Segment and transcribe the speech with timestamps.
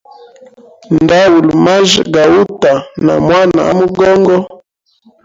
[1.03, 2.73] Ndauli majya gauta
[3.05, 4.35] na mwana amogongo.